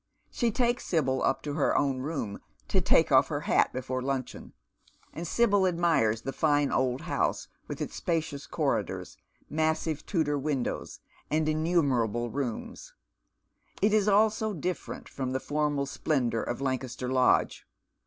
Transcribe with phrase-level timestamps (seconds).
[0.31, 4.53] She takes Sibyl up to her own room to take off her hat before luncheon,
[5.13, 9.15] and Sibyl admires the fine old house with its spacious corridors,
[9.47, 12.95] massive Tudor windows, and iimiunerable rooms.
[13.79, 17.67] It is all so different from the formal splendour of Lan caster Lodge.